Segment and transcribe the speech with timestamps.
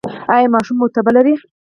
[0.35, 1.33] ایا ماشوم مو تبه لري؟